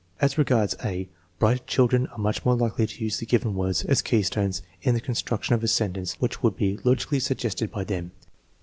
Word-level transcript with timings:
As 0.19 0.35
regards 0.35 0.75
(a), 0.83 1.07
bright 1.37 1.67
children 1.67 2.07
are 2.07 2.17
much 2.17 2.43
more 2.43 2.55
likely 2.55 2.87
to 2.87 3.03
use 3.03 3.19
the 3.19 3.25
given 3.27 3.53
words 3.53 3.85
as 3.85 4.01
keystones 4.01 4.63
in 4.81 4.95
the 4.95 4.99
construction 4.99 5.53
of 5.53 5.63
a 5.63 5.67
sentence 5.67 6.13
which 6.19 6.41
would 6.41 6.57
be 6.57 6.79
logically 6.83 7.19
suggested 7.19 7.69
by 7.71 7.83
them. 7.83 8.09